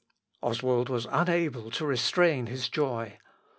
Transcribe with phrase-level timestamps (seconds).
[0.41, 3.19] Oswald was unable to restrain his joy.